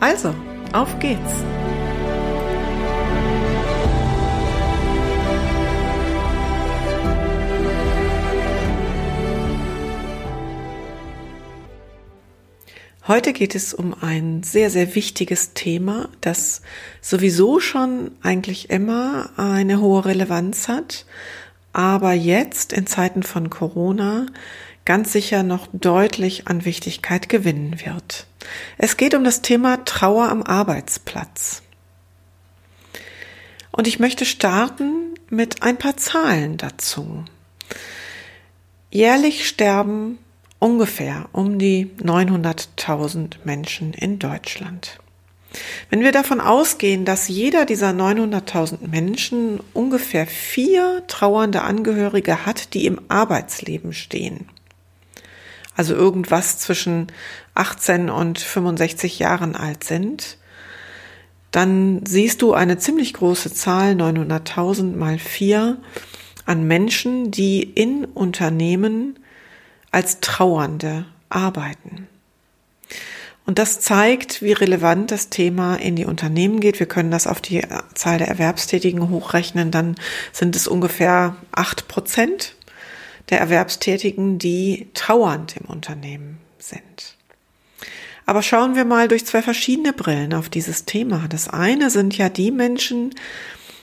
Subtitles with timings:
[0.00, 0.34] Also,
[0.72, 1.20] auf geht's!
[13.06, 16.62] Heute geht es um ein sehr, sehr wichtiges Thema, das
[17.02, 21.04] sowieso schon eigentlich immer eine hohe Relevanz hat,
[21.74, 24.26] aber jetzt in Zeiten von Corona
[24.90, 28.26] ganz sicher noch deutlich an Wichtigkeit gewinnen wird.
[28.76, 31.62] Es geht um das Thema Trauer am Arbeitsplatz.
[33.70, 37.24] Und ich möchte starten mit ein paar Zahlen dazu.
[38.90, 40.18] Jährlich sterben
[40.58, 44.98] ungefähr um die 900.000 Menschen in Deutschland.
[45.88, 52.86] Wenn wir davon ausgehen, dass jeder dieser 900.000 Menschen ungefähr vier trauernde Angehörige hat, die
[52.86, 54.48] im Arbeitsleben stehen,
[55.80, 57.06] also irgendwas zwischen
[57.54, 60.36] 18 und 65 Jahren alt sind,
[61.52, 65.78] dann siehst du eine ziemlich große Zahl, 900.000 mal 4,
[66.44, 69.18] an Menschen, die in Unternehmen
[69.90, 72.08] als Trauernde arbeiten.
[73.46, 76.78] Und das zeigt, wie relevant das Thema in die Unternehmen geht.
[76.78, 77.62] Wir können das auf die
[77.94, 79.70] Zahl der Erwerbstätigen hochrechnen.
[79.70, 79.94] Dann
[80.30, 82.54] sind es ungefähr acht Prozent
[83.30, 87.16] der Erwerbstätigen, die trauernd im Unternehmen sind.
[88.26, 91.26] Aber schauen wir mal durch zwei verschiedene Brillen auf dieses Thema.
[91.28, 93.14] Das eine sind ja die Menschen,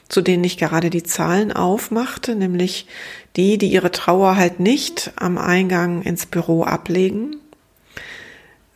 [0.10, 2.88] zu denen ich gerade die Zahlen aufmachte, nämlich
[3.36, 7.38] die, die ihre Trauer halt nicht am Eingang ins Büro ablegen,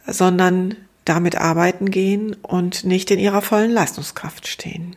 [0.05, 0.75] sondern
[1.05, 4.95] damit arbeiten gehen und nicht in ihrer vollen Leistungskraft stehen.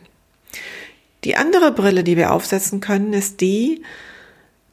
[1.23, 3.81] Die andere Brille, die wir aufsetzen können, ist die,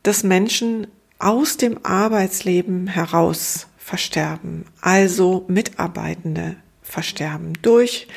[0.03, 0.89] dass Menschen
[1.23, 8.09] aus dem Arbeitsleben heraus versterben, also Mitarbeitende versterben durch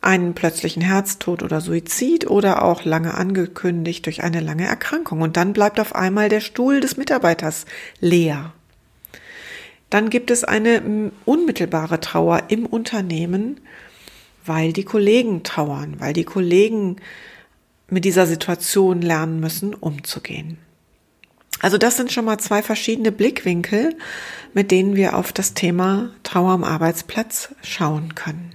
[0.00, 5.20] einen plötzlichen Herztod oder Suizid oder auch lange angekündigt durch eine lange Erkrankung.
[5.20, 7.66] Und dann bleibt auf einmal der Stuhl des Mitarbeiters
[8.00, 8.52] leer.
[9.90, 13.60] Dann gibt es eine unmittelbare Trauer im Unternehmen,
[14.44, 16.96] weil die Kollegen trauern, weil die Kollegen
[17.88, 20.58] mit dieser Situation lernen müssen, umzugehen.
[21.60, 23.96] Also das sind schon mal zwei verschiedene Blickwinkel,
[24.52, 28.52] mit denen wir auf das Thema Trauer am Arbeitsplatz schauen können.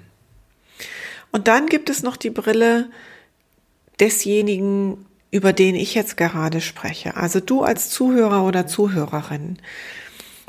[1.32, 2.90] Und dann gibt es noch die Brille
[4.00, 7.16] desjenigen, über den ich jetzt gerade spreche.
[7.16, 9.58] Also du als Zuhörer oder Zuhörerin.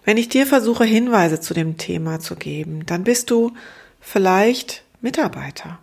[0.05, 3.53] Wenn ich dir versuche, Hinweise zu dem Thema zu geben, dann bist du
[4.01, 5.79] vielleicht Mitarbeiter.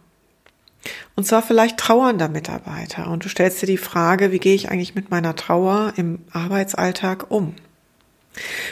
[1.15, 3.09] Und zwar vielleicht trauernder Mitarbeiter.
[3.09, 7.29] Und du stellst dir die Frage, wie gehe ich eigentlich mit meiner Trauer im Arbeitsalltag
[7.29, 7.55] um?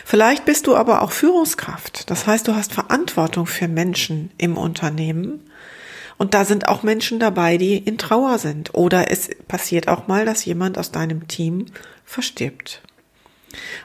[0.06, 2.10] Vielleicht bist du aber auch Führungskraft.
[2.10, 5.42] Das heißt, du hast Verantwortung für Menschen im Unternehmen
[6.18, 8.74] und da sind auch Menschen dabei, die in Trauer sind.
[8.74, 11.68] Oder es passiert auch mal, dass jemand aus deinem Team
[12.06, 12.82] verstirbt.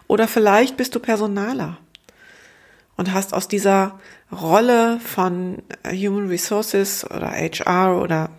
[0.07, 1.79] Oder vielleicht bist du Personaler
[2.97, 3.99] und hast aus dieser
[4.31, 8.31] Rolle von Human Resources oder HR oder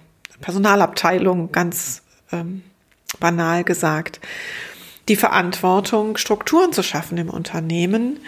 [0.41, 2.63] Personalabteilung ganz ähm,
[3.19, 4.19] banal gesagt,
[5.07, 8.19] die Verantwortung, Strukturen zu schaffen im Unternehmen,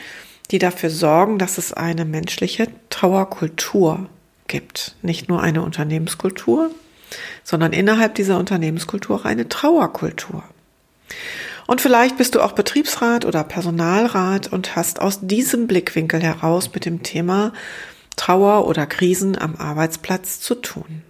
[0.51, 4.07] die dafür sorgen, dass es eine menschliche Trauerkultur
[4.47, 4.95] gibt.
[5.01, 6.71] Nicht nur eine Unternehmenskultur,
[7.43, 10.43] sondern innerhalb dieser Unternehmenskultur auch eine Trauerkultur.
[11.67, 16.85] Und vielleicht bist du auch Betriebsrat oder Personalrat und hast aus diesem Blickwinkel heraus mit
[16.85, 17.53] dem Thema
[18.15, 21.03] Trauer oder Krisen am Arbeitsplatz zu tun.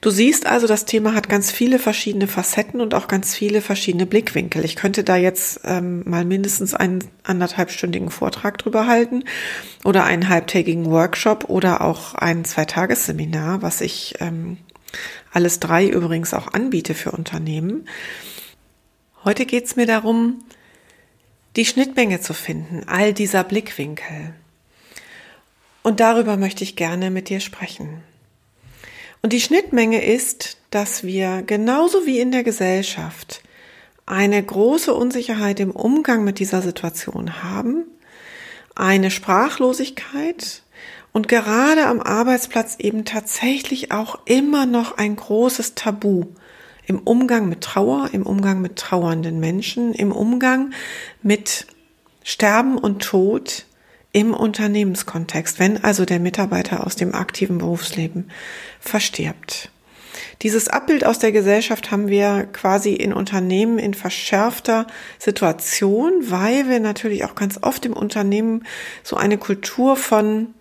[0.00, 4.06] Du siehst also, das Thema hat ganz viele verschiedene Facetten und auch ganz viele verschiedene
[4.06, 4.64] Blickwinkel.
[4.64, 9.24] Ich könnte da jetzt ähm, mal mindestens einen anderthalbstündigen Vortrag drüber halten
[9.84, 14.58] oder einen halbtägigen Workshop oder auch ein Zweitagesseminar, was ich ähm,
[15.32, 17.88] alles drei übrigens auch anbiete für Unternehmen.
[19.26, 20.44] Heute geht es mir darum,
[21.56, 24.34] die Schnittmenge zu finden, all dieser Blickwinkel.
[25.82, 28.04] Und darüber möchte ich gerne mit dir sprechen.
[29.22, 33.42] Und die Schnittmenge ist, dass wir genauso wie in der Gesellschaft
[34.06, 37.82] eine große Unsicherheit im Umgang mit dieser Situation haben,
[38.76, 40.62] eine Sprachlosigkeit
[41.12, 46.26] und gerade am Arbeitsplatz eben tatsächlich auch immer noch ein großes Tabu
[46.86, 50.72] im Umgang mit Trauer, im Umgang mit trauernden Menschen, im Umgang
[51.22, 51.66] mit
[52.22, 53.66] Sterben und Tod
[54.12, 58.30] im Unternehmenskontext, wenn also der Mitarbeiter aus dem aktiven Berufsleben
[58.80, 59.70] verstirbt.
[60.42, 64.86] Dieses Abbild aus der Gesellschaft haben wir quasi in Unternehmen in verschärfter
[65.18, 68.64] Situation, weil wir natürlich auch ganz oft im Unternehmen
[69.02, 70.54] so eine Kultur von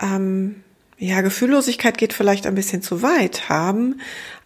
[0.00, 0.62] ähm,
[0.98, 4.00] ja, Gefühllosigkeit geht vielleicht ein bisschen zu weit haben,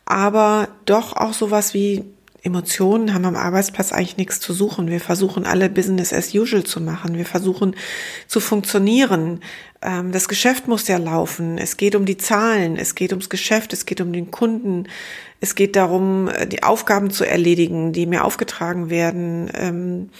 [0.08, 2.02] aber doch auch sowas wie
[2.42, 4.88] Emotionen haben am Arbeitsplatz eigentlich nichts zu suchen.
[4.88, 7.16] Wir versuchen alle Business as usual zu machen.
[7.16, 7.76] Wir versuchen
[8.26, 9.40] zu funktionieren.
[9.82, 11.58] Ähm, das Geschäft muss ja laufen.
[11.58, 12.76] Es geht um die Zahlen.
[12.76, 13.74] Es geht ums Geschäft.
[13.74, 14.86] Es geht um den Kunden.
[15.40, 19.50] Es geht darum, äh, die Aufgaben zu erledigen, die mir aufgetragen werden.
[19.54, 20.10] Ähm,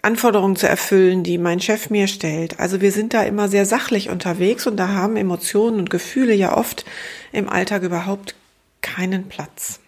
[0.00, 2.60] Anforderungen zu erfüllen, die mein Chef mir stellt.
[2.60, 6.56] Also wir sind da immer sehr sachlich unterwegs und da haben Emotionen und Gefühle ja
[6.56, 6.86] oft
[7.32, 8.34] im Alltag überhaupt
[8.82, 9.80] keinen Platz.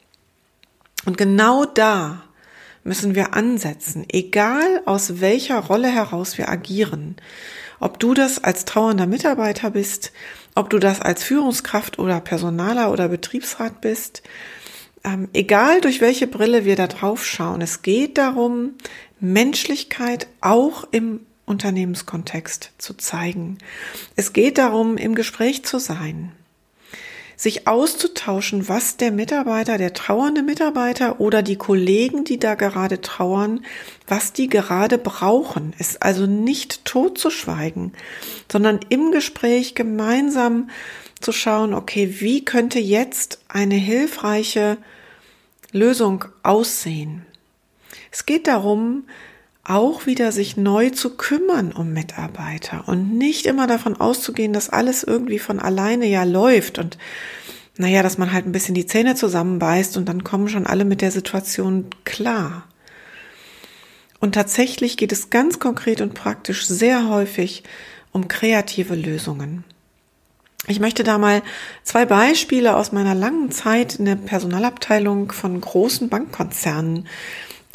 [1.04, 2.22] Und genau da
[2.84, 7.16] müssen wir ansetzen, egal aus welcher Rolle heraus wir agieren.
[7.80, 10.12] Ob du das als trauernder Mitarbeiter bist,
[10.54, 14.22] ob du das als Führungskraft oder Personaler oder Betriebsrat bist,
[15.04, 18.74] ähm, egal durch welche Brille wir da drauf schauen, es geht darum,
[19.20, 23.58] Menschlichkeit auch im Unternehmenskontext zu zeigen.
[24.16, 26.32] Es geht darum, im Gespräch zu sein
[27.38, 33.64] sich auszutauschen, was der Mitarbeiter, der trauernde Mitarbeiter oder die Kollegen, die da gerade trauern,
[34.08, 35.72] was die gerade brauchen.
[35.78, 37.92] Ist also nicht totzuschweigen,
[38.50, 40.68] sondern im Gespräch gemeinsam
[41.20, 44.76] zu schauen, okay, wie könnte jetzt eine hilfreiche
[45.70, 47.24] Lösung aussehen?
[48.10, 49.04] Es geht darum,
[49.68, 55.04] auch wieder sich neu zu kümmern um Mitarbeiter und nicht immer davon auszugehen, dass alles
[55.04, 56.98] irgendwie von alleine ja läuft und
[57.76, 61.00] naja, dass man halt ein bisschen die Zähne zusammenbeißt und dann kommen schon alle mit
[61.00, 62.66] der Situation klar.
[64.20, 67.62] Und tatsächlich geht es ganz konkret und praktisch sehr häufig
[68.10, 69.62] um kreative Lösungen.
[70.66, 71.42] Ich möchte da mal
[71.84, 77.06] zwei Beispiele aus meiner langen Zeit in der Personalabteilung von großen Bankkonzernen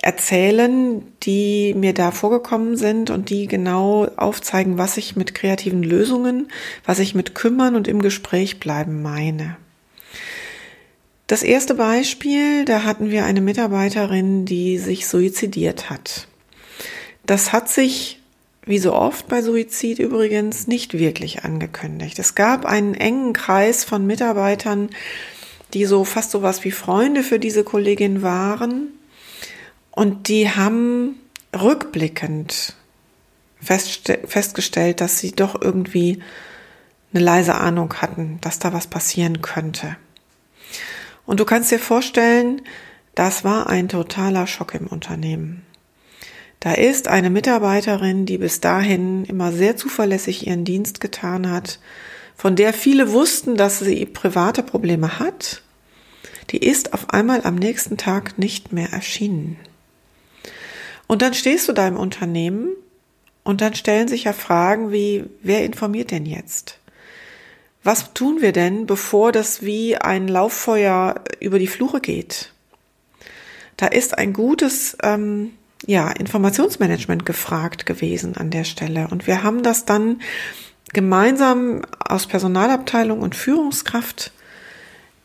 [0.01, 6.50] erzählen, die mir da vorgekommen sind und die genau aufzeigen, was ich mit kreativen Lösungen,
[6.86, 9.57] was ich mit kümmern und im Gespräch bleiben meine.
[11.28, 16.28] Das erste Beispiel, da hatten wir eine Mitarbeiterin, die sich suizidiert hat.
[17.25, 18.19] Das hat sich,
[18.66, 22.19] wie so oft bei Suizid übrigens, nicht wirklich angekündigt.
[22.19, 24.90] Es gab einen engen Kreis von Mitarbeitern,
[25.74, 28.90] die so fast so was wie Freunde für diese Kollegin waren
[29.95, 31.19] und die haben
[31.56, 32.75] rückblickend
[33.62, 36.22] festgestellt, dass sie doch irgendwie
[37.13, 39.95] eine leise Ahnung hatten, dass da was passieren könnte.
[41.25, 42.62] Und du kannst dir vorstellen,
[43.16, 45.62] das war ein totaler Schock im Unternehmen.
[46.60, 51.80] Da ist eine Mitarbeiterin, die bis dahin immer sehr zuverlässig ihren Dienst getan hat,
[52.36, 55.62] von der viele wussten, dass sie private Probleme hat,
[56.50, 59.57] die ist auf einmal am nächsten Tag nicht mehr erschienen.
[61.07, 62.69] Und dann stehst du da im Unternehmen
[63.44, 66.80] und dann stellen sich ja Fragen wie, wer informiert denn jetzt?
[67.83, 72.54] Was tun wir denn, bevor das wie ein Lauffeuer über die Flure geht?
[73.75, 75.51] Da ist ein gutes ähm,
[75.85, 79.07] ja, Informationsmanagement gefragt gewesen an der Stelle.
[79.09, 80.21] Und wir haben das dann
[80.94, 84.31] gemeinsam aus Personalabteilung und Führungskraft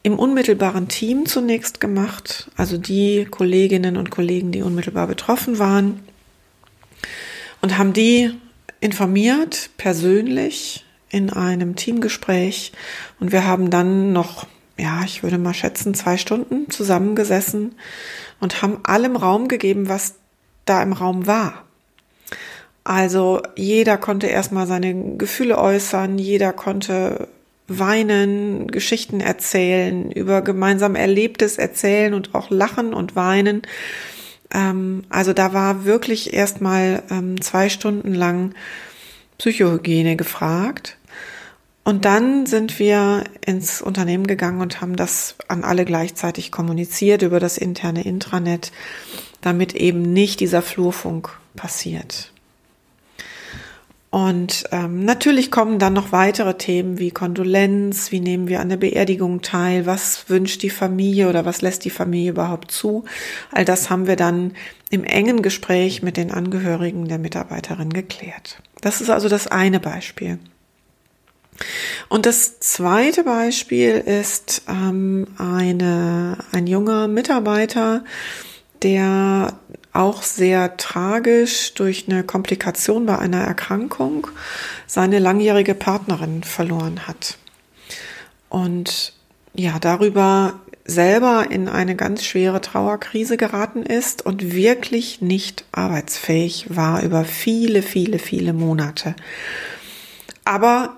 [0.03, 6.01] im unmittelbaren Team zunächst gemacht, also die Kolleginnen und Kollegen, die unmittelbar betroffen waren,
[7.61, 8.33] und haben die
[8.81, 12.73] informiert, persönlich in einem Teamgespräch.
[13.19, 17.75] Und wir haben dann noch, ja, ich würde mal schätzen, zwei Stunden zusammengesessen
[18.41, 20.15] und haben allem Raum gegeben, was
[20.65, 21.65] da im Raum war.
[22.85, 27.29] Also jeder konnte erstmal seine Gefühle äußern, jeder konnte
[27.69, 33.63] weinen, Geschichten erzählen, über gemeinsam Erlebtes erzählen und auch lachen und weinen.
[34.53, 38.55] Ähm, also da war wirklich erstmal ähm, zwei Stunden lang
[39.37, 40.97] Psychohygiene gefragt.
[41.85, 47.41] Und dann sind wir ins Unternehmen gegangen und haben das an alle gleichzeitig kommuniziert über
[47.41, 48.73] das interne Intranet,
[49.41, 52.33] damit eben nicht dieser Flurfunk passiert.
[54.11, 58.79] Und ähm, natürlich kommen dann noch weitere Themen wie Kondolenz, wie nehmen wir an der
[58.79, 63.05] Beerdigung teil, was wünscht die Familie oder was lässt die Familie überhaupt zu.
[63.53, 64.55] All das haben wir dann
[64.89, 68.63] im engen Gespräch mit den Angehörigen der Mitarbeiterin geklärt.
[68.81, 70.39] Das ist also das eine Beispiel.
[72.09, 78.05] Und das zweite Beispiel ist ähm, eine, ein junger Mitarbeiter,
[78.83, 79.59] der
[79.93, 84.29] auch sehr tragisch durch eine Komplikation bei einer Erkrankung
[84.87, 87.39] seine langjährige Partnerin verloren hat.
[88.49, 89.13] Und
[89.55, 97.03] ja, darüber selber in eine ganz schwere Trauerkrise geraten ist und wirklich nicht arbeitsfähig war
[97.03, 99.15] über viele, viele, viele Monate.
[100.45, 100.97] Aber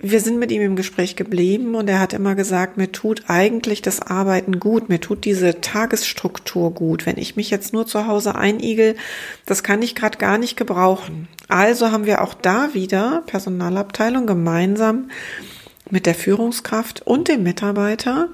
[0.00, 3.82] wir sind mit ihm im Gespräch geblieben und er hat immer gesagt, mir tut eigentlich
[3.82, 7.04] das Arbeiten gut, mir tut diese Tagesstruktur gut.
[7.04, 8.94] Wenn ich mich jetzt nur zu Hause einigel,
[9.44, 11.26] das kann ich gerade gar nicht gebrauchen.
[11.48, 15.10] Also haben wir auch da wieder Personalabteilung gemeinsam
[15.90, 18.28] mit der Führungskraft und dem Mitarbeiter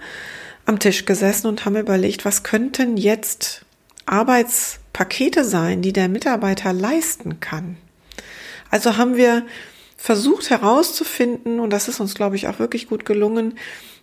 [0.67, 3.65] am Tisch gesessen und haben überlegt, was könnten jetzt
[4.05, 7.79] Arbeitspakete sein, die der Mitarbeiter leisten kann.
[8.71, 9.45] Also haben wir
[10.05, 13.57] versucht herauszufinden, und das ist uns, glaube ich, auch wirklich gut gelungen,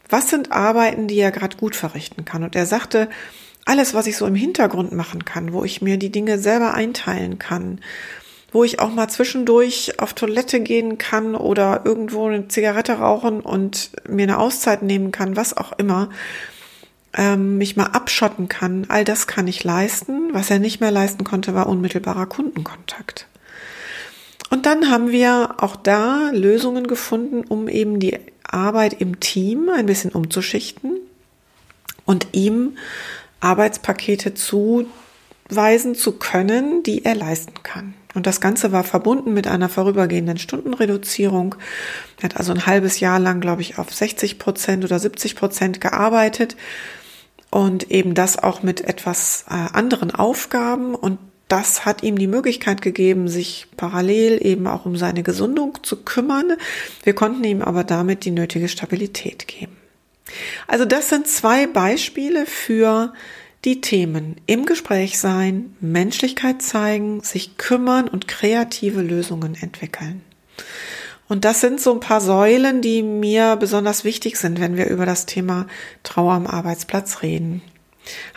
[0.10, 2.44] was sind Arbeiten, die er gerade gut verrichten kann.
[2.44, 3.08] Und er sagte,
[3.66, 7.38] alles, was ich so im Hintergrund machen kann, wo ich mir die Dinge selber einteilen
[7.38, 7.82] kann,
[8.52, 13.92] wo ich auch mal zwischendurch auf Toilette gehen kann oder irgendwo eine Zigarette rauchen und
[14.10, 16.10] mir eine Auszeit nehmen kann, was auch immer,
[17.16, 20.34] ähm, mich mal abschotten kann, all das kann ich leisten.
[20.34, 23.28] Was er nicht mehr leisten konnte, war unmittelbarer Kundenkontakt.
[24.52, 29.86] Und dann haben wir auch da Lösungen gefunden, um eben die Arbeit im Team ein
[29.86, 30.98] bisschen umzuschichten
[32.06, 32.78] und ihm
[33.40, 37.94] Arbeitspakete zuweisen zu können, die er leisten kann.
[38.14, 41.56] Und das Ganze war verbunden mit einer vorübergehenden Stundenreduzierung.
[42.20, 45.80] Er hat also ein halbes Jahr lang, glaube ich, auf 60 Prozent oder 70 Prozent
[45.80, 46.58] gearbeitet
[47.52, 50.94] und eben das auch mit etwas äh, anderen Aufgaben.
[50.94, 51.20] Und
[51.52, 56.54] das hat ihm die Möglichkeit gegeben, sich parallel eben auch um seine Gesundung zu kümmern.
[57.04, 59.76] Wir konnten ihm aber damit die nötige Stabilität geben.
[60.68, 63.14] Also das sind zwei Beispiele für
[63.66, 70.22] die Themen im Gespräch sein, Menschlichkeit zeigen, sich kümmern und kreative Lösungen entwickeln.
[71.28, 75.06] Und das sind so ein paar Säulen, die mir besonders wichtig sind, wenn wir über
[75.06, 75.68] das Thema
[76.04, 77.62] Trauer am Arbeitsplatz reden.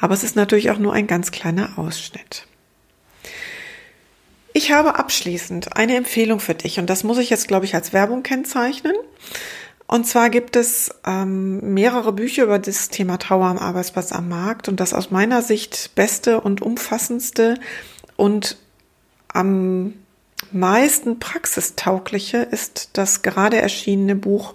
[0.01, 2.47] Aber es ist natürlich auch nur ein ganz kleiner Ausschnitt.
[4.57, 7.93] Ich habe abschließend eine Empfehlung für dich und das muss ich jetzt, glaube ich, als
[7.93, 8.95] Werbung kennzeichnen.
[9.89, 14.69] Und zwar gibt es ähm, mehrere Bücher über das Thema Trauer am Arbeitsplatz am Markt
[14.69, 17.59] und das aus meiner Sicht beste und umfassendste
[18.17, 18.57] und
[19.27, 19.95] am
[20.53, 24.55] meisten praxistaugliche ist das gerade erschienene Buch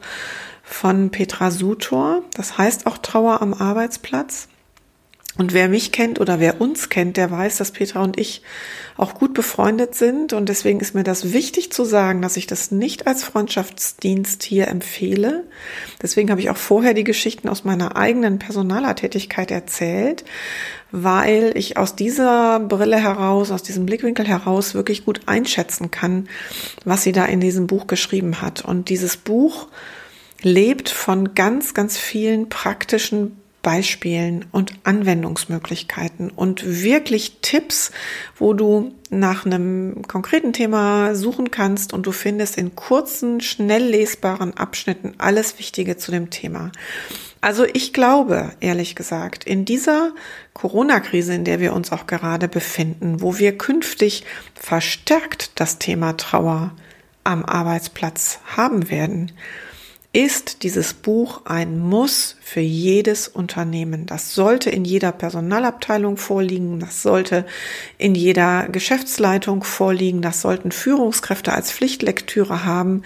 [0.63, 2.23] von Petra Sutor.
[2.35, 4.47] Das heißt auch Trauer am Arbeitsplatz.
[5.37, 8.41] Und wer mich kennt oder wer uns kennt, der weiß, dass Petra und ich
[8.97, 10.33] auch gut befreundet sind.
[10.33, 14.67] Und deswegen ist mir das wichtig zu sagen, dass ich das nicht als Freundschaftsdienst hier
[14.67, 15.45] empfehle.
[16.01, 20.25] Deswegen habe ich auch vorher die Geschichten aus meiner eigenen Personalertätigkeit erzählt,
[20.91, 26.27] weil ich aus dieser Brille heraus, aus diesem Blickwinkel heraus wirklich gut einschätzen kann,
[26.83, 28.65] was sie da in diesem Buch geschrieben hat.
[28.65, 29.67] Und dieses Buch
[30.41, 37.91] lebt von ganz, ganz vielen praktischen Beispielen und Anwendungsmöglichkeiten und wirklich Tipps,
[38.37, 44.55] wo du nach einem konkreten Thema suchen kannst und du findest in kurzen, schnell lesbaren
[44.55, 46.71] Abschnitten alles Wichtige zu dem Thema.
[47.41, 50.11] Also ich glaube, ehrlich gesagt, in dieser
[50.53, 54.25] Corona-Krise, in der wir uns auch gerade befinden, wo wir künftig
[54.55, 56.71] verstärkt das Thema Trauer
[57.23, 59.31] am Arbeitsplatz haben werden,
[60.11, 64.07] ist dieses Buch ein Muss für jedes Unternehmen.
[64.07, 67.45] Das sollte in jeder Personalabteilung vorliegen, das sollte
[67.99, 73.03] in jeder Geschäftsleitung vorliegen, das sollten Führungskräfte als Pflichtlektüre haben.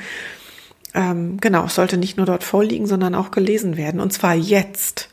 [0.93, 3.99] Ähm, genau, es sollte nicht nur dort vorliegen, sondern auch gelesen werden.
[3.99, 5.09] Und zwar jetzt.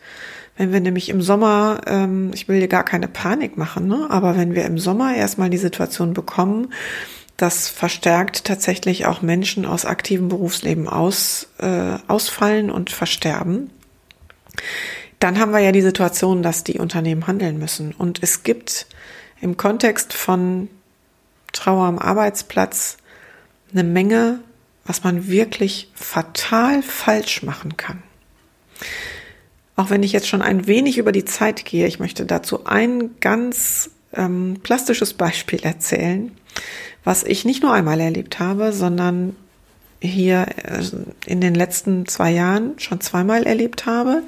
[0.56, 4.08] Wenn wir nämlich im Sommer, ähm, ich will dir gar keine Panik machen, ne?
[4.10, 6.74] aber wenn wir im Sommer erstmal die Situation bekommen,
[7.40, 13.70] dass verstärkt tatsächlich auch Menschen aus aktivem Berufsleben aus, äh, ausfallen und versterben.
[15.20, 17.92] Dann haben wir ja die Situation, dass die Unternehmen handeln müssen.
[17.92, 18.86] Und es gibt
[19.40, 20.68] im Kontext von
[21.52, 22.98] Trauer am Arbeitsplatz
[23.72, 24.40] eine Menge,
[24.84, 28.02] was man wirklich fatal falsch machen kann.
[29.76, 33.18] Auch wenn ich jetzt schon ein wenig über die Zeit gehe, ich möchte dazu ein
[33.20, 36.32] ganz ähm, plastisches Beispiel erzählen
[37.04, 39.36] was ich nicht nur einmal erlebt habe, sondern
[40.00, 40.82] hier äh,
[41.26, 44.22] in den letzten zwei Jahren schon zweimal erlebt habe.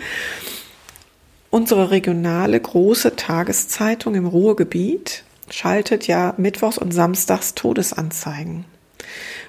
[1.51, 8.65] Unsere regionale große Tageszeitung im Ruhrgebiet schaltet ja mittwochs und samstags Todesanzeigen.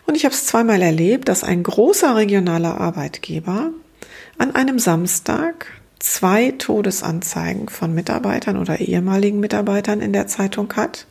[0.05, 3.71] Und ich habe es zweimal erlebt, dass ein großer regionaler Arbeitgeber
[4.37, 5.67] an einem Samstag
[5.99, 11.07] zwei Todesanzeigen von Mitarbeitern oder ehemaligen Mitarbeitern in der Zeitung hat,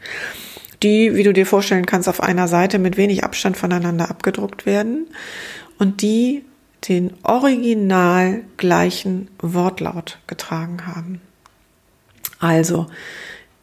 [0.82, 5.06] die, wie du dir vorstellen kannst, auf einer Seite mit wenig Abstand voneinander abgedruckt werden
[5.78, 6.44] und die
[6.88, 11.20] den original gleichen Wortlaut getragen haben.
[12.40, 12.88] Also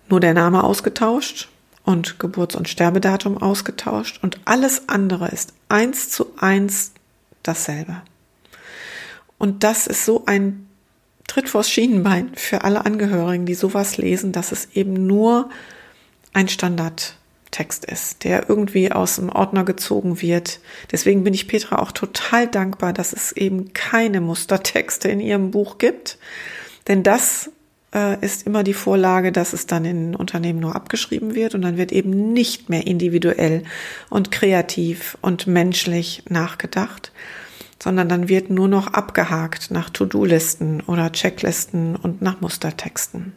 [0.07, 1.49] nur der Name ausgetauscht
[1.83, 6.93] und Geburts- und Sterbedatum ausgetauscht und alles andere ist eins zu eins
[7.43, 8.01] dasselbe.
[9.37, 10.67] Und das ist so ein
[11.27, 15.49] Tritt vors Schienenbein für alle Angehörigen, die sowas lesen, dass es eben nur
[16.33, 20.59] ein Standardtext ist, der irgendwie aus dem Ordner gezogen wird.
[20.91, 25.77] Deswegen bin ich Petra auch total dankbar, dass es eben keine Mustertexte in ihrem Buch
[25.77, 26.17] gibt.
[26.87, 27.51] Denn das
[27.93, 31.77] äh, ist immer die Vorlage, dass es dann in Unternehmen nur abgeschrieben wird und dann
[31.77, 33.63] wird eben nicht mehr individuell
[34.09, 37.11] und kreativ und menschlich nachgedacht,
[37.81, 43.33] sondern dann wird nur noch abgehakt nach To-Do-Listen oder Checklisten und nach Mustertexten.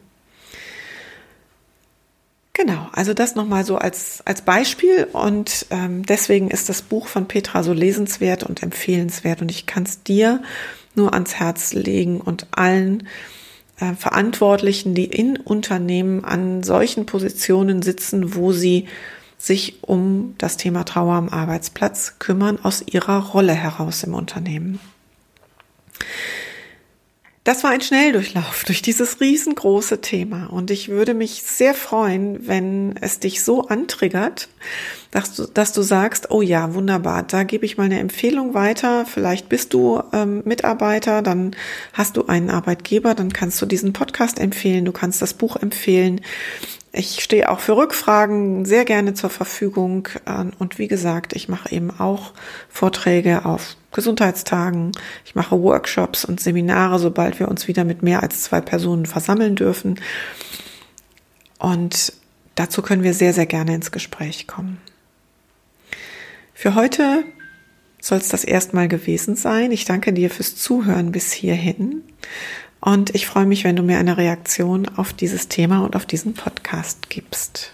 [2.65, 7.27] Genau, also das nochmal so als, als Beispiel und ähm, deswegen ist das Buch von
[7.27, 10.41] Petra so lesenswert und empfehlenswert und ich kann es dir
[10.95, 13.09] nur ans Herz legen und allen
[13.81, 18.87] äh, Verantwortlichen, die in Unternehmen an solchen Positionen sitzen, wo sie
[19.37, 24.79] sich um das Thema Trauer am Arbeitsplatz kümmern, aus ihrer Rolle heraus im Unternehmen.
[27.43, 32.95] Das war ein Schnelldurchlauf durch dieses riesengroße Thema und ich würde mich sehr freuen, wenn
[33.01, 34.47] es dich so antriggert,
[35.11, 39.05] dass du, dass du sagst, oh ja, wunderbar, da gebe ich mal eine Empfehlung weiter.
[39.05, 41.53] Vielleicht bist du ähm, Mitarbeiter, dann
[41.91, 46.21] hast du einen Arbeitgeber, dann kannst du diesen Podcast empfehlen, du kannst das Buch empfehlen.
[46.95, 50.07] Ich stehe auch für Rückfragen sehr gerne zur Verfügung.
[50.59, 52.33] Und wie gesagt, ich mache eben auch
[52.69, 54.91] Vorträge auf Gesundheitstagen.
[55.25, 59.55] Ich mache Workshops und Seminare, sobald wir uns wieder mit mehr als zwei Personen versammeln
[59.55, 59.99] dürfen.
[61.57, 62.13] Und
[62.53, 64.79] dazu können wir sehr, sehr gerne ins Gespräch kommen.
[66.53, 67.23] Für heute
[67.99, 69.71] soll es das erstmal gewesen sein.
[69.71, 72.03] Ich danke dir fürs Zuhören bis hierhin.
[72.85, 76.33] Und ich freue mich, wenn du mir eine Reaktion auf dieses Thema und auf diesen
[76.33, 77.71] Podcast gibst.